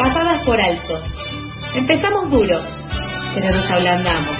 [0.00, 1.02] pasadas por alto.
[1.74, 2.58] Empezamos duro,
[3.34, 4.34] pero nos ablandamos.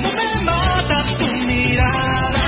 [0.00, 2.40] me mata tu mirada.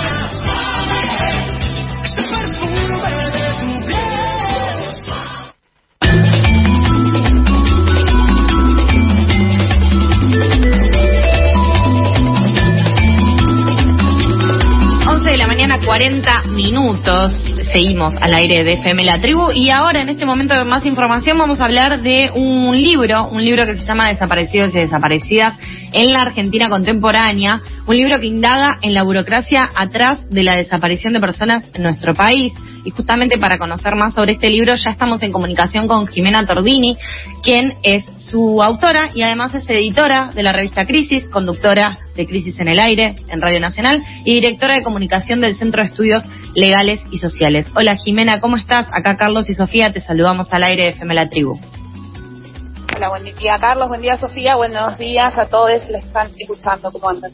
[15.85, 17.52] 40 minutos.
[17.73, 21.39] Seguimos al aire de FM La Tribu y ahora en este momento de más información
[21.39, 25.55] vamos a hablar de un libro, un libro que se llama Desaparecidos y Desaparecidas
[25.93, 31.15] en la Argentina contemporánea, un libro que indaga en la burocracia atrás de la desaparición
[31.15, 32.53] de personas en nuestro país.
[32.85, 36.99] Y justamente para conocer más sobre este libro ya estamos en comunicación con Jimena Tordini,
[37.43, 42.59] quien es su autora y además es editora de la revista Crisis, conductora de Crisis
[42.59, 47.01] en el Aire en Radio Nacional y directora de comunicación del Centro de Estudios Legales
[47.11, 47.67] y Sociales.
[47.75, 48.87] Hola Jimena, ¿cómo estás?
[48.93, 51.59] Acá Carlos y Sofía, te saludamos al aire de FM La Tribu.
[52.95, 57.09] Hola, buen día Carlos, buen día Sofía, buenos días a todos les están escuchando, ¿cómo
[57.09, 57.33] andan?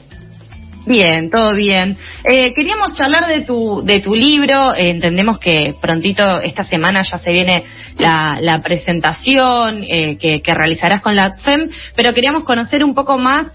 [0.87, 1.99] Bien, todo bien.
[2.25, 4.73] Eh, queríamos charlar de tu, de tu libro.
[4.75, 7.65] Eh, entendemos que prontito esta semana ya se viene
[7.99, 13.49] la, presentación eh, que, realizarás con la FEM, pero queríamos conocer un poco más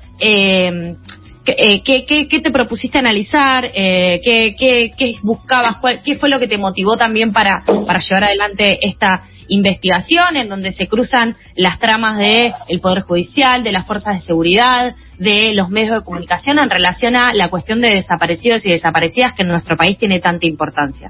[1.44, 7.32] ¿qué, qué, te propusiste analizar, qué, qué, buscabas, qué fue lo que te motivó también
[7.32, 13.02] para, para llevar adelante esta investigación en donde se cruzan las tramas de el poder
[13.02, 17.50] judicial, de las fuerzas de seguridad, de los medios de comunicación en relación a la
[17.50, 21.10] cuestión de desaparecidos y desaparecidas que en nuestro país tiene tanta importancia.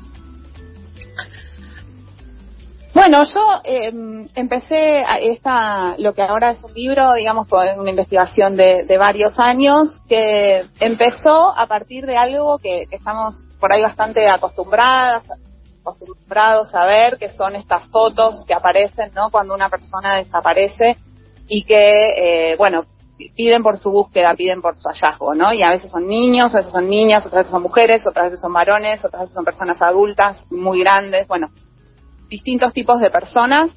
[3.06, 8.56] Bueno, yo em, empecé esta, lo que ahora es un libro, digamos, con una investigación
[8.56, 14.30] de, varios años, que empezó a partir de algo que, que estamos por ahí bastante
[14.30, 15.24] acostumbradas,
[15.82, 19.30] acostumbrados a ver, que son estas fotos que aparecen, ¿no?
[19.32, 20.96] Cuando una persona desaparece
[21.50, 22.86] y que, eh, bueno,
[23.36, 25.52] piden por su búsqueda, piden por su hallazgo, ¿no?
[25.52, 28.40] Y a veces son niños, a veces son niñas, otras veces son mujeres, otras veces
[28.40, 31.50] son varones, otras veces son personas adultas, muy grandes, bueno,
[32.30, 33.72] distintos tipos de personas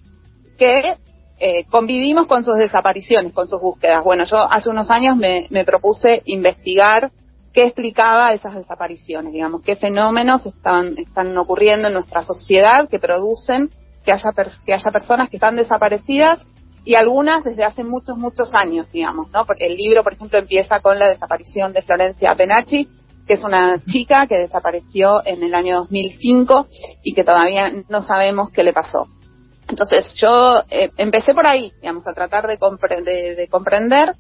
[0.59, 0.97] que
[1.39, 4.03] eh, convivimos con sus desapariciones, con sus búsquedas.
[4.03, 7.11] Bueno, yo hace unos años me, me propuse investigar
[7.53, 13.71] qué explicaba esas desapariciones, digamos, qué fenómenos están, están ocurriendo en nuestra sociedad que producen
[14.05, 14.31] que haya,
[14.65, 16.47] que haya personas que están desaparecidas
[16.85, 19.45] y algunas desde hace muchos, muchos años, digamos, ¿no?
[19.45, 22.89] Porque el libro, por ejemplo, empieza con la desaparición de Florencia Penachi,
[23.27, 26.67] que es una chica que desapareció en el año 2005
[27.03, 29.09] y que todavía no sabemos qué le pasó.
[29.69, 32.57] Entonces yo eh, empecé por ahí, digamos, a tratar de,
[33.35, 34.15] de comprender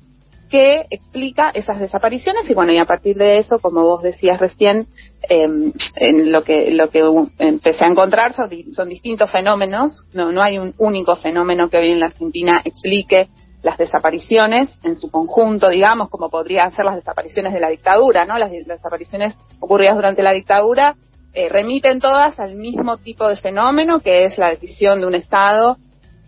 [0.48, 4.86] que explica esas desapariciones y bueno y a partir de eso como vos decías recién
[5.28, 7.02] em, en lo que lo que
[7.38, 11.90] empecé a encontrar son, son distintos fenómenos no no hay un único fenómeno que hoy
[11.90, 13.28] en la Argentina explique
[13.66, 18.38] las desapariciones en su conjunto digamos como podrían ser las desapariciones de la dictadura no
[18.38, 20.94] las, desapariciones ocurridas durante la dictadura
[21.32, 25.78] eh, remiten todas al mismo tipo de fenómeno que es la decisión de un estado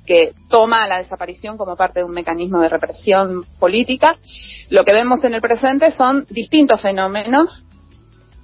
[0.04, 4.16] que toma la desaparición como parte de un mecanismo de represión política.
[4.70, 7.66] Lo que vemos en el presente son distintos fenómenos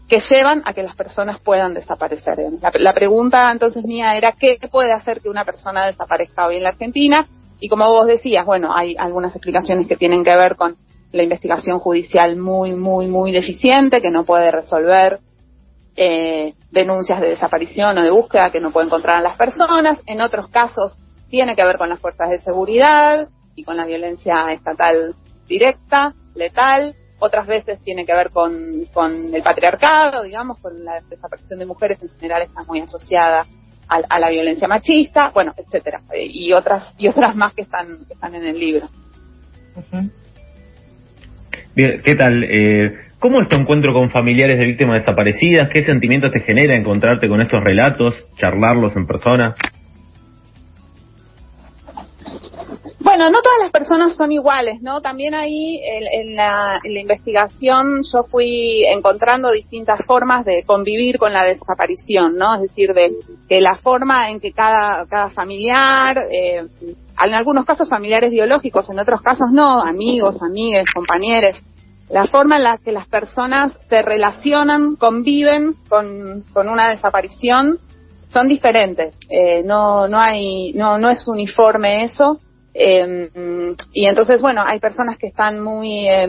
[0.06, 2.36] que llevan a que las personas puedan desaparecer.
[2.60, 6.68] La, pregunta entonces mía era qué puede hacer que una persona desaparezca hoy en la
[6.68, 7.26] Argentina
[7.64, 10.76] y como vos decías, bueno, hay algunas explicaciones que tienen que ver con
[11.12, 15.20] la investigación judicial muy, muy, muy deficiente, que no puede resolver
[15.96, 19.98] eh, denuncias de desaparición o de búsqueda que no puede encontrar a las personas.
[20.04, 20.98] En otros casos,
[21.30, 25.14] tiene que ver con las fuerzas de seguridad y con la violencia estatal
[25.48, 31.60] directa, letal, otras veces tiene que ver con, con el patriarcado, digamos, con la desaparición
[31.60, 33.46] de mujeres en general está muy asociada
[33.88, 38.34] a, la violencia machista, bueno, etcétera, y otras y otras más que están que están
[38.34, 38.88] en el libro.
[41.74, 42.44] Bien, ¿qué tal?
[42.44, 45.68] Eh, ¿Cómo es tu encuentro con familiares de víctimas desaparecidas?
[45.70, 49.54] ¿Qué sentimientos te genera encontrarte con estos relatos, charlarlos en persona?
[53.00, 55.00] Bueno, no todas personas son iguales, ¿no?
[55.00, 62.36] También ahí en, la, investigación yo fui encontrando distintas formas de convivir con la desaparición,
[62.36, 62.54] ¿no?
[62.54, 63.10] Es decir, de
[63.48, 69.20] que la forma en que cada, familiar, eh, en algunos casos familiares biológicos, en otros
[69.22, 71.60] casos no, amigos, amigas, compañeros,
[72.10, 77.80] la forma en la que las personas se relacionan, conviven con, con una desaparición
[78.28, 79.16] son diferentes.
[79.28, 82.40] Eh, no, no hay, no, no es uniforme eso.
[82.74, 83.30] Eh,
[83.92, 86.28] y entonces, bueno, hay personas que están muy, eh,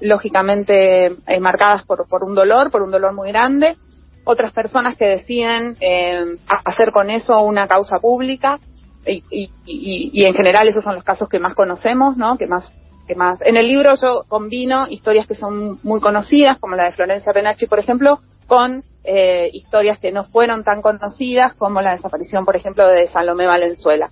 [0.00, 3.76] lógicamente, marcadas por, por un dolor, por un dolor muy grande.
[4.24, 8.58] Otras personas que deciden em, hacer con eso una causa pública.
[9.04, 12.38] y, y, en general esos son los casos que más conocemos, ¿no?
[12.38, 12.72] Que más
[13.06, 13.40] que más.
[13.42, 17.66] En el libro yo combino historias que son muy conocidas, como la de Florencia Penacci,
[17.66, 22.86] por ejemplo, con eh, historias que no fueron tan conocidas, como la desaparición, por ejemplo,
[22.86, 24.10] de Salomé Valenzuela.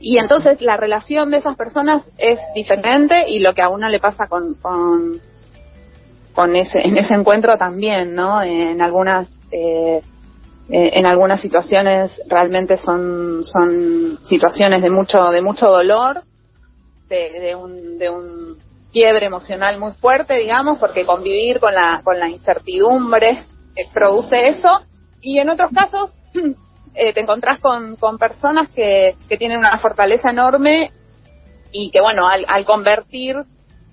[0.00, 4.00] Y entonces la relación de esas personas es diferente y lo que a uno le
[4.00, 5.20] pasa con, con,
[6.34, 8.42] con ese, en ese encuentro también, ¿no?
[8.42, 10.00] En algunas, eh,
[10.70, 16.22] eh, en algunas situaciones realmente son, son situaciones de mucho, de mucho dolor,
[17.10, 18.56] de, de un, de un
[18.90, 23.44] quiebre emocional muy fuerte, digamos, porque convivir con la, con la incertidumbre
[23.76, 24.80] eh, produce eso.
[25.20, 26.14] Y en otros casos
[26.94, 30.90] eh, te encontrás con, con personas que, que tienen una fortaleza enorme
[31.72, 33.36] y que, bueno, al, al convertir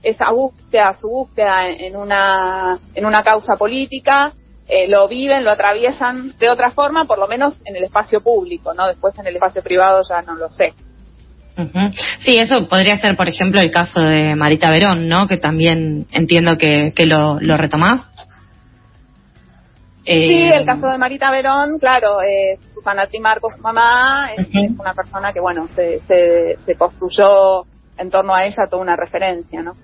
[0.03, 4.33] esa búsqueda, su búsqueda en una, en una causa política,
[4.67, 8.73] eh, lo viven, lo atraviesan de otra forma, por lo menos en el espacio público,
[8.73, 8.87] ¿no?
[8.87, 10.73] Después en el espacio privado ya no lo sé.
[12.19, 15.27] Sí, eso podría ser, por ejemplo, el caso de Marita Verón, ¿no?
[15.27, 18.01] Que también entiendo que, que lo, lo retomás.
[20.07, 24.47] Sí, eh, el caso de Marita Verón, claro, eh, Susana Trimarco, su mamá, es,
[24.79, 27.65] una persona que, bueno, se, se, construyó
[27.97, 29.75] en torno a ella toda una referencia, ¿no?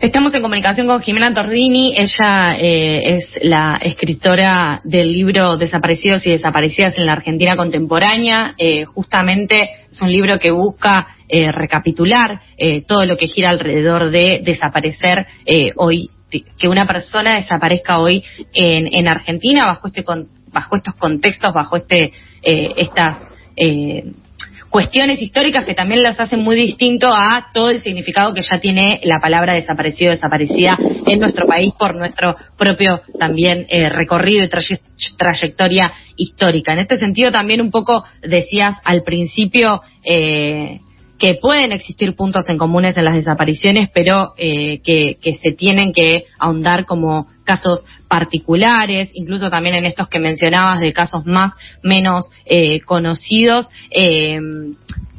[0.00, 1.94] Estamos en comunicación con Jimena Tordini.
[1.96, 8.54] Ella eh, es la escritora del libro Desaparecidos y Desaparecidas en la Argentina Contemporánea.
[8.58, 9.56] Eh, justamente
[9.90, 12.40] es un libro que busca eh, recapitular
[12.86, 15.26] todo lo que gira alrededor de desaparecer
[15.76, 20.04] hoy que una persona desaparezca hoy en, en Argentina bajo este
[20.52, 22.12] bajo estos contextos, bajo este
[22.42, 23.22] eh, estas
[23.56, 24.12] eh,
[24.70, 29.00] cuestiones históricas que también los hacen muy distinto a todo el significado que ya tiene
[29.04, 30.76] la palabra desaparecido, desaparecida
[31.06, 34.50] en nuestro país por nuestro propio también eh, recorrido y
[35.16, 36.72] trayectoria histórica.
[36.72, 40.80] En este sentido también un poco decías al principio eh,
[41.18, 46.24] que pueden existir puntos en comunes en las desapariciones, pero eh, que, se tienen que
[46.38, 51.52] ahondar como casos particulares, incluso también en estos que mencionabas de casos más,
[51.82, 54.38] menos eh, conocidos, eh,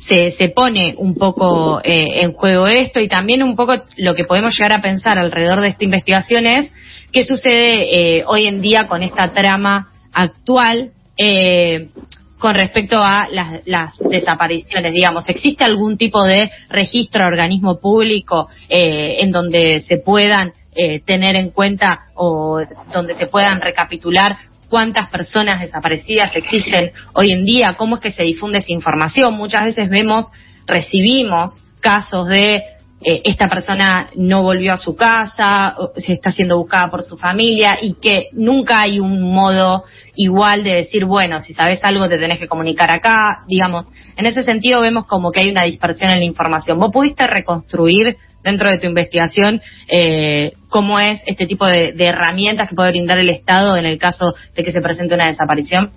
[0.08, 3.00] se, se pone un poco en juego esto.
[3.00, 6.72] Y también un poco lo que podemos llegar a pensar alrededor de esta investigación es
[7.12, 11.90] qué sucede hoy en día con esta trama actual eh,
[12.38, 13.28] con respecto a
[13.66, 20.54] las, desapariciones, digamos, ¿existe algún tipo de registro, organismo público eh, en donde se puedan
[20.76, 22.62] eh, tener en cuenta o
[22.94, 24.38] donde se puedan recapitular
[24.70, 27.76] cuántas personas desaparecidas existen hoy en día?
[27.76, 29.34] ¿Cómo es que se difunde esa información?
[29.34, 30.28] Muchas veces vemos,
[30.68, 32.64] recibimos casos de
[33.00, 37.78] eh, esta persona no volvió a su casa, se está siendo buscada por su familia
[37.80, 39.84] y que nunca hay un modo
[40.16, 43.86] igual de decir, bueno, si sabes algo te tenés que comunicar acá, digamos,
[44.16, 46.80] en ese sentido vemos como que hay una dispersión en la información.
[46.80, 52.68] ¿Vos pudiste reconstruir dentro de tu investigación eh, cómo es este tipo de, de herramientas
[52.68, 55.92] que puede brindar el Estado en el caso de que se presente una desaparición?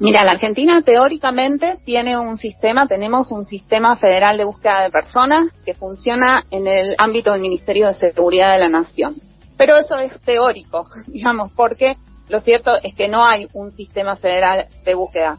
[0.00, 5.52] Mira, la Argentina teóricamente tiene un sistema, tenemos un sistema federal de búsqueda de personas
[5.62, 9.16] que funciona en el ámbito del Ministerio de Seguridad de la Nación.
[9.58, 11.98] Pero eso es teórico, digamos, porque
[12.30, 15.36] lo cierto es que no hay un sistema federal de búsqueda.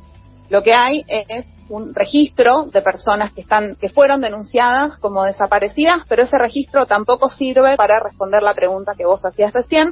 [0.52, 6.02] Lo que hay es un registro de personas que están que fueron denunciadas como desaparecidas,
[6.08, 9.92] pero ese registro tampoco sirve para responder la pregunta que vos hacías recién,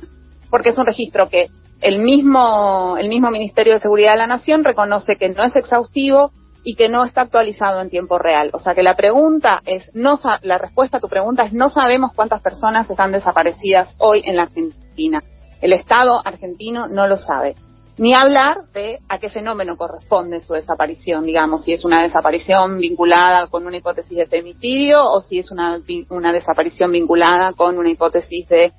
[0.51, 1.47] porque es un registro que
[1.81, 6.31] el mismo, el mismo Ministerio de Seguridad de la Nación reconoce que no es exhaustivo
[6.63, 8.51] y que no está actualizado en tiempo real.
[8.53, 12.11] O sea que la pregunta es, no, la respuesta a tu pregunta es no sabemos
[12.13, 15.23] cuántas personas están desaparecidas hoy en la Argentina.
[15.61, 17.55] El Estado argentino no lo sabe.
[17.97, 23.47] Ni hablar de a qué fenómeno corresponde su desaparición, digamos, si es una desaparición vinculada
[23.47, 28.47] con una hipótesis de femicidio o si es una, una desaparición vinculada con una hipótesis
[28.47, 28.71] de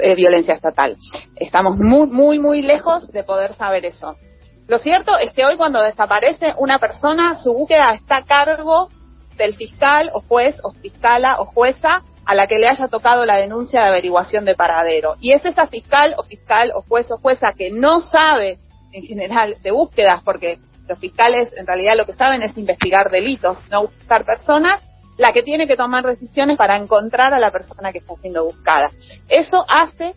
[0.00, 0.96] eh, violencia estatal.
[1.36, 4.16] Estamos muy, muy, muy lejos de poder saber eso.
[4.68, 8.88] Lo cierto es que hoy cuando desaparece una persona, su búsqueda está a cargo
[9.36, 13.36] del fiscal o juez o fiscala o jueza a la que le haya tocado la
[13.36, 15.16] denuncia de averiguación de paradero.
[15.20, 18.58] Y es esa fiscal o fiscal o juez o jueza que no sabe
[18.92, 20.58] en general de búsquedas, porque
[20.88, 24.80] los fiscales en realidad lo que saben es investigar delitos, no buscar personas,
[25.22, 28.90] la que tiene que tomar decisiones para encontrar a la persona que está siendo buscada.
[29.28, 30.14] Eso hace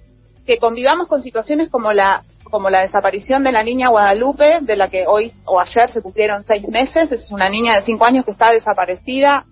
[0.47, 4.87] que convivamos con situaciones como la como la desaparición de la niña Guadalupe, de la
[4.89, 7.11] que hoy o ayer se cumplieron seis meses.
[7.11, 9.45] Es una niña de cinco años que está desaparecida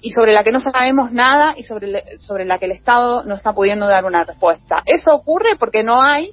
[0.00, 3.34] y sobre la que no sabemos nada y sobre, sobre la que el Estado no
[3.34, 4.82] está pudiendo dar una respuesta.
[4.84, 6.30] Eso ocurre porque no hay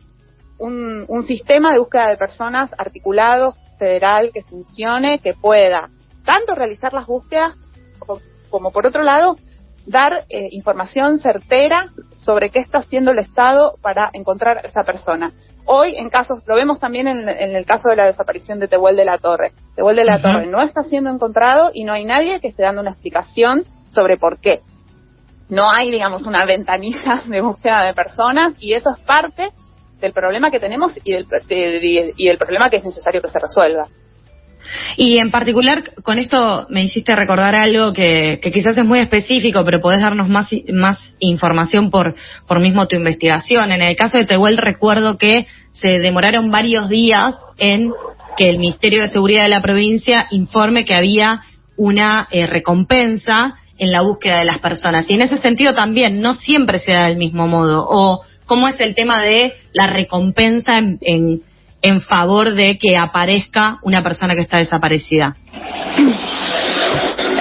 [0.57, 5.89] un, un sistema de búsqueda de personas articulado federal que funcione, que pueda
[6.25, 7.55] tanto realizar las búsquedas
[8.55, 9.35] como, por otro lado
[9.85, 15.33] dar eh, información certera sobre qué está haciendo el Estado para encontrar a esa persona.
[15.65, 19.03] Hoy, en casos, lo vemos también en, el caso de la desaparición de Tehuel de
[19.03, 19.51] la Torre.
[19.75, 22.81] Tehuel de la Torre no está siendo encontrado y no hay nadie que esté dando
[22.81, 24.61] una explicación sobre por qué.
[25.49, 29.49] No hay, digamos, una ventanilla de búsqueda de personas y eso es parte
[29.99, 31.27] del problema que tenemos y del,
[32.15, 33.87] y del problema que es necesario que se resuelva.
[34.97, 39.81] Y en particular, con esto me hiciste recordar algo que, quizás es muy específico, pero
[39.81, 42.15] podés darnos más, más información por,
[42.47, 43.71] por mismo tu investigación.
[43.71, 47.91] En el caso de Tehuel recuerdo que se demoraron varios días en
[48.37, 51.41] que el Ministerio de Seguridad de la provincia informe que había
[51.77, 55.05] una eh, recompensa en la búsqueda de las personas.
[55.09, 57.85] Y en ese sentido también no siempre se da del mismo modo.
[57.89, 61.41] O cómo es el tema de la recompensa en en
[62.01, 65.35] favor de que aparezca una persona que está desaparecida?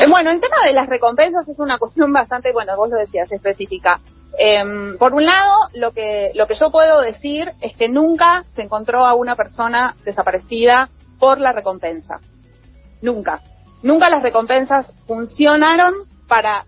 [0.00, 3.30] Eh, bueno, el tema de las recompensas es una cuestión bastante, bueno, vos lo decías,
[3.32, 4.00] específica.
[4.36, 8.62] Em, por un lado, lo que, lo que yo puedo decir es que nunca se
[8.62, 12.18] encontró a una persona desaparecida por la recompensa.
[13.00, 13.40] Nunca.
[13.82, 15.94] Nunca las recompensas funcionaron
[16.26, 16.64] para,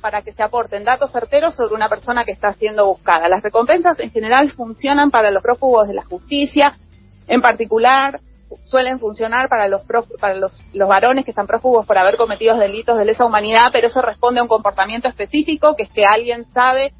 [0.00, 3.28] para que se aporten datos certeros sobre una persona que está siendo buscada.
[3.28, 6.78] Las recompensas en general funcionan para los prófugos de la justicia,
[7.30, 8.20] en particular,
[8.64, 9.82] suelen funcionar para los
[10.20, 13.86] para los, los varones que están prófugos por haber cometido delitos de lesa humanidad, pero
[13.86, 16.92] eso responde a un comportamiento específico, que es que alguien sabe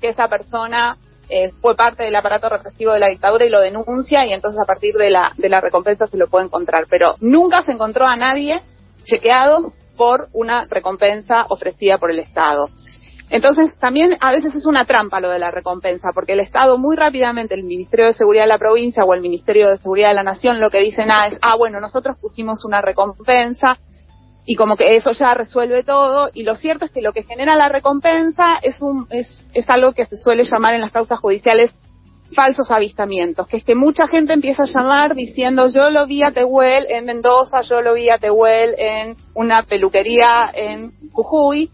[0.00, 0.96] que esa persona
[1.28, 4.66] eh, fue parte del aparato represivo de la dictadura y lo denuncia y entonces a
[4.66, 6.86] partir de la, de la recompensa se lo puede encontrar.
[6.90, 8.60] Pero nunca se encontró a nadie
[9.04, 12.68] chequeado por una recompensa ofrecida por el Estado.
[13.30, 16.96] Entonces, también a veces es una trampa lo de la recompensa, porque el Estado muy
[16.96, 20.22] rápidamente, el Ministerio de Seguridad de la provincia o el Ministerio de Seguridad de la
[20.22, 23.78] Nación, lo que dicen ah, es, ah, bueno, nosotros pusimos una recompensa
[24.46, 26.30] y como que eso ya resuelve todo.
[26.32, 29.92] Y lo cierto es que lo que genera la recompensa es, un, es, es algo
[29.92, 31.74] que se suele llamar en las causas judiciales
[32.34, 36.30] falsos avistamientos, que es que mucha gente empieza a llamar diciendo yo lo vi a
[36.30, 41.70] Tehuel en Mendoza, yo lo vi a Tehuel en una peluquería en Jujuy,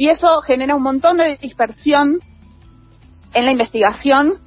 [0.00, 2.20] y eso genera un montón de dispersión
[3.34, 4.38] en la investigación,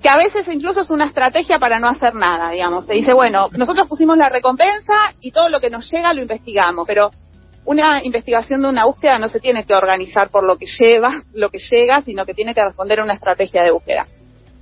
[0.00, 2.86] que a veces incluso es una estrategia para no hacer nada, digamos.
[2.86, 6.86] Se dice, bueno, nosotros pusimos la recompensa y todo lo que nos llega lo investigamos,
[6.86, 7.10] pero
[7.66, 11.50] una investigación de una búsqueda no se tiene que organizar por lo que lleva, lo
[11.50, 14.06] que llega, sino que tiene que responder a una estrategia de búsqueda.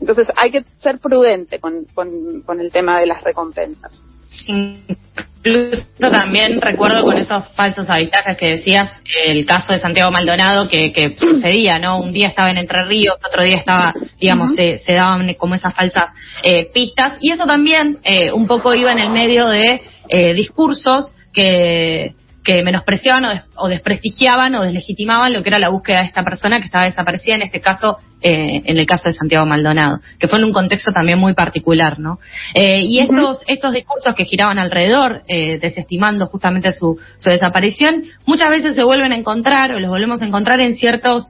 [0.01, 4.03] Entonces hay que ser prudente con, con el tema de las recompensas.
[4.47, 8.91] Incluso también recuerdo con esos falsos avistajes que decías,
[9.27, 11.99] el caso de Santiago Maldonado que, que sucedía, ¿no?
[11.99, 15.75] Un día estaba en Entre Ríos, otro día estaba, digamos, se, se, daban como esas
[15.75, 16.11] falsas
[16.43, 21.15] eh, pistas y eso también eh, un poco iba en el medio de eh, discursos
[21.33, 26.59] que que menospreciaban o, desprestigiaban o deslegitimaban lo que era la búsqueda de esta persona
[26.61, 30.39] que estaba desaparecida, en este caso, eh, en el caso de Santiago Maldonado, que fue
[30.39, 32.19] en un contexto también muy particular, ¿no?
[32.55, 38.49] Eh, y estos, estos discursos que giraban alrededor, eh, desestimando justamente su, su desaparición, muchas
[38.51, 41.29] veces se vuelven a encontrar, o los volvemos a encontrar en ciertos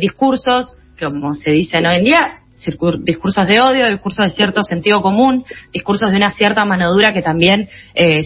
[0.00, 2.38] discursos, como se dice hoy en día,
[3.00, 7.22] discursos de odio, discursos de cierto sentido común, discursos de una cierta mano dura que
[7.22, 7.68] también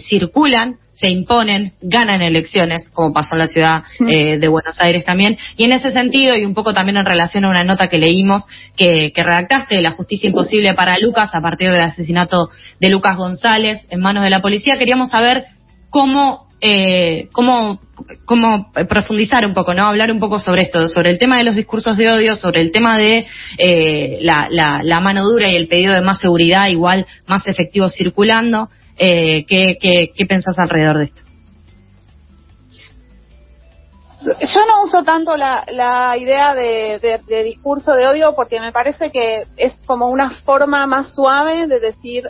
[0.07, 5.37] circulan se imponen, ganan elecciones, como pasó en la ciudad eh, de Buenos Aires también.
[5.57, 8.45] Y en ese sentido, y un poco también en relación a una nota que leímos
[8.77, 12.47] que, que redactaste la justicia imposible para Lucas a partir del asesinato
[12.79, 15.43] de Lucas González en manos de la policía, queríamos saber
[15.89, 17.81] cómo eh, cómo,
[18.23, 19.85] cómo profundizar un poco, ¿no?
[19.85, 22.71] Hablar un poco sobre esto, sobre el tema de los discursos de odio, sobre el
[22.71, 27.05] tema de eh, la, la, la, mano dura y el pedido de más seguridad, igual
[27.27, 28.69] más efectivo circulando.
[28.97, 31.23] Eh, ¿qué, qué, qué pensás alrededor de esto?
[34.23, 39.75] Yo no uso tanto la, idea de, discurso de odio porque me parece que es
[39.85, 42.27] como una forma más suave de decir,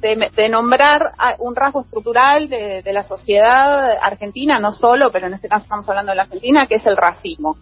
[0.00, 5.34] de, de nombrar un rasgo estructural de, de, la sociedad argentina, no solo, pero en
[5.34, 7.56] este caso estamos hablando de la Argentina, que es el racismo.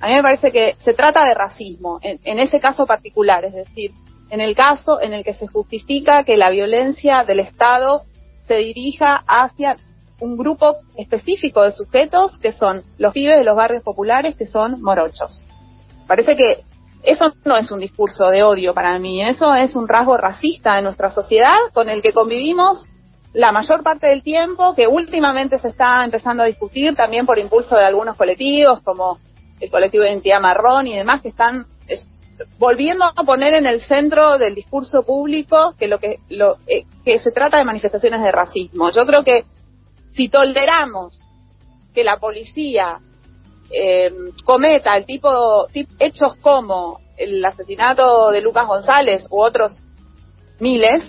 [0.00, 3.54] A mí me parece que se trata de racismo, en, en ese caso particular, es
[3.54, 3.92] decir,
[4.30, 8.02] en el caso en el que se justifica que la violencia del Estado
[8.46, 9.76] se dirija hacia
[10.20, 14.80] un grupo específico de sujetos que son los pibes de los barrios populares que son
[14.80, 15.42] morochos.
[16.06, 16.64] Parece que
[17.02, 20.82] eso no es un discurso de odio para mí, eso es un rasgo racista de
[20.82, 22.84] nuestra sociedad con el que convivimos
[23.32, 27.76] la mayor parte del tiempo, que últimamente se está empezando a discutir también por impulso
[27.76, 29.18] de algunos colectivos como
[29.60, 31.66] el colectivo de identidad marrón y demás que están
[32.58, 37.18] volviendo a poner en el centro del discurso público que lo que lo eh, que
[37.18, 38.90] se trata de manifestaciones de racismo.
[38.90, 39.44] Yo creo que
[40.10, 41.20] si toleramos
[41.94, 42.98] que la policía
[43.70, 44.12] eh,
[44.44, 45.66] cometa el tipo,
[45.98, 49.72] hechos como el asesinato de Lucas González u otros
[50.60, 51.02] miles,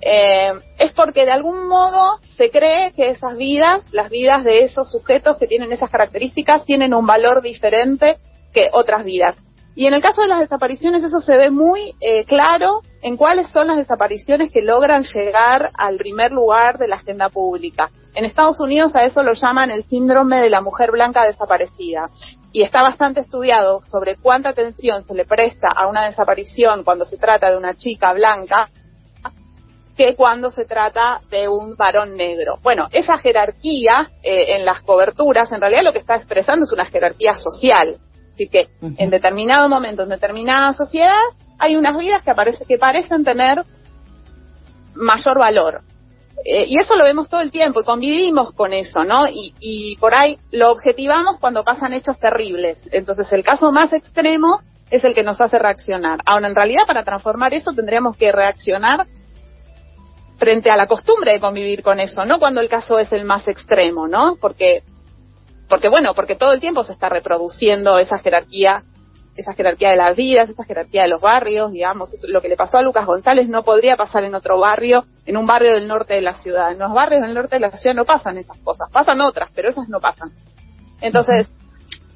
[0.00, 4.90] eh, es porque de algún modo se cree que esas vidas, las vidas de esos
[4.90, 8.18] sujetos que tienen esas características, tienen un valor diferente
[8.52, 9.36] que otras vidas.
[9.76, 13.50] Y en el caso de las desapariciones eso se ve muy eh, claro en cuáles
[13.52, 17.90] son las desapariciones que logran llegar al primer lugar de la agenda pública.
[18.14, 22.08] En Estados Unidos a eso lo llaman el síndrome de la mujer blanca desaparecida.
[22.52, 27.16] Y está bastante estudiado sobre cuánta atención se le presta a una desaparición cuando se
[27.16, 28.68] trata de una chica blanca
[29.96, 32.58] que cuando se trata de un varón negro.
[32.62, 36.84] Bueno, esa jerarquía eh, en las coberturas en realidad lo que está expresando es una
[36.84, 37.98] jerarquía social.
[38.34, 41.22] Así que en determinado momento, en determinada sociedad,
[41.58, 43.62] hay unas vidas que, aparece, que parecen tener
[44.94, 45.82] mayor valor.
[46.44, 49.28] Eh, y eso lo vemos todo el tiempo y convivimos con eso, ¿no?
[49.28, 52.80] Y, y por ahí lo objetivamos cuando pasan hechos terribles.
[52.90, 54.60] Entonces el caso más extremo
[54.90, 56.18] es el que nos hace reaccionar.
[56.26, 59.06] Ahora, en realidad, para transformar eso tendríamos que reaccionar
[60.38, 63.46] frente a la costumbre de convivir con eso, no cuando el caso es el más
[63.46, 64.36] extremo, ¿no?
[64.40, 64.82] Porque
[65.68, 68.82] porque bueno, porque todo el tiempo se está reproduciendo esa jerarquía,
[69.36, 72.78] esa jerarquía de las vidas, esa jerarquía de los barrios, digamos, lo que le pasó
[72.78, 76.20] a Lucas González no podría pasar en otro barrio, en un barrio del norte de
[76.20, 76.72] la ciudad.
[76.72, 79.70] En los barrios del norte de la ciudad no pasan esas cosas, pasan otras, pero
[79.70, 80.30] esas no pasan.
[81.00, 81.48] Entonces,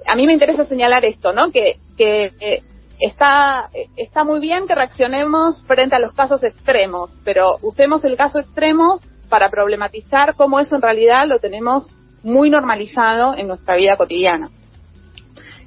[0.06, 1.50] a mí me interesa señalar esto, ¿no?
[1.50, 2.62] Que, que eh,
[3.00, 8.38] está, está muy bien que reaccionemos frente a los casos extremos, pero usemos el caso
[8.38, 11.88] extremo para problematizar cómo eso en realidad lo tenemos
[12.22, 14.50] muy normalizado en nuestra vida cotidiana.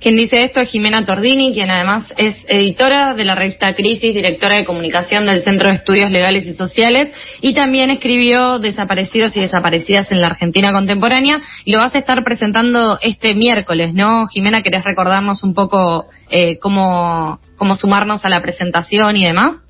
[0.02, 4.58] Quien dice esto es Jimena Tordini, quien además es editora de la revista Crisis, directora
[4.58, 10.12] de comunicación del Centro de Estudios Legales y Sociales y también escribió Desaparecidos y Desaparecidas
[10.12, 14.26] en la Argentina Contemporánea y lo vas a estar presentando este miércoles, ¿no?
[14.26, 19.62] Jimena, ¿querés recordarnos un poco eh, cómo, cómo sumarnos a la presentación y demás?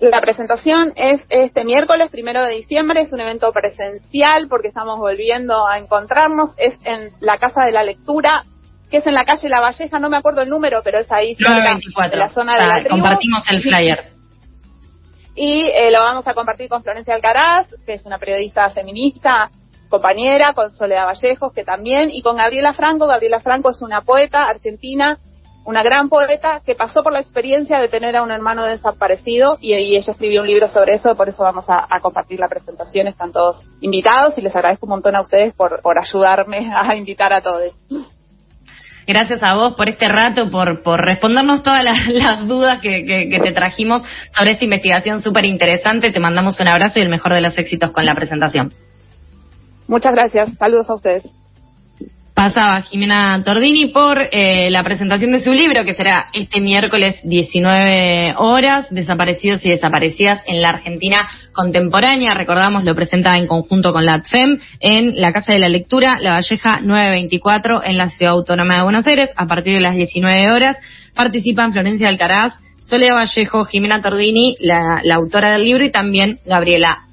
[0.00, 5.66] La presentación es este miércoles, primero de diciembre, es un evento presencial porque estamos volviendo
[5.66, 8.44] a encontrarnos, es en la Casa de la Lectura,
[8.90, 11.34] que es en la calle La Valleja, no me acuerdo el número, pero es ahí
[11.34, 12.90] cerca de la zona de la tribu.
[12.90, 14.12] Compartimos el flyer.
[15.34, 19.50] Y eh, lo vamos a compartir con Florencia Alcaraz, que es una periodista feminista,
[19.88, 23.06] compañera, con Soledad Vallejos, que también, y con Gabriela Franco.
[23.08, 25.18] Gabriela Franco es una poeta argentina
[25.68, 29.74] una gran poeta que pasó por la experiencia de tener a un hermano desaparecido y,
[29.74, 33.60] ella escribió un libro sobre eso, por eso vamos a, compartir la presentación, están todos
[33.82, 37.74] invitados y les agradezco un montón a ustedes por, por ayudarme a invitar a todos.
[39.06, 43.52] Gracias a vos por este rato, por, por respondernos todas las, dudas que, que, te
[43.52, 44.02] trajimos
[44.34, 46.12] sobre esta investigación súper interesante.
[46.12, 48.72] Te mandamos un abrazo y el mejor de los éxitos con la presentación.
[49.86, 50.54] Muchas gracias.
[50.58, 51.37] Saludos a ustedes
[52.38, 58.36] pasaba Jimena Tordini por eh, la presentación de su libro, que será este miércoles 19
[58.38, 62.34] horas, Desaparecidos y Desaparecidas en la Argentina Contemporánea.
[62.34, 66.34] Recordamos, lo presenta en conjunto con la ATFEM en la Casa de la Lectura, La
[66.34, 70.76] Valleja 924, en la Ciudad Autónoma de Buenos Aires, a partir de las 19 horas.
[71.16, 77.07] Participan Florencia Alcaraz, Soledad Vallejo, Jimena Tordini, la, la autora del libro, y también Gabriela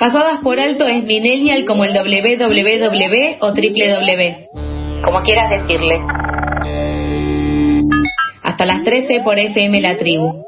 [0.00, 6.00] Pasadas por alto es millennial como el www o www, como quieras decirle.
[8.42, 10.42] Hasta las 13 por FM La Tribu.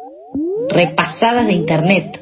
[0.71, 2.19] Repasadas de Internet.